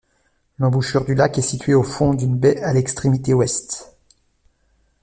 [0.57, 3.97] L'embouchure du lac est situé au fond d'une baie à l'extrémité ouest.